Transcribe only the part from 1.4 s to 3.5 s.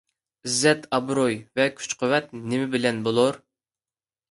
ۋە كۈچ-قۇۋۋەت نېمە بىلەن بولۇر؟